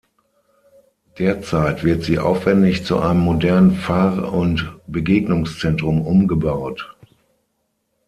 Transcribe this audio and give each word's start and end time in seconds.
Derzeit 1.19 1.83
wird 1.83 2.01
sie 2.03 2.17
aufwendig 2.17 2.83
zu 2.85 2.97
einem 2.99 3.19
modernen 3.19 3.75
Pfarr- 3.75 4.33
und 4.33 4.75
Begegnungszentrum 4.87 6.01
umgebaut. 6.01 6.95